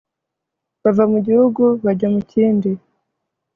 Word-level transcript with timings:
bava 0.81 1.03
mu 1.11 1.19
gihugu 1.27 1.63
bajya 1.83 2.07
mu 2.13 2.21
kindi 2.31 2.69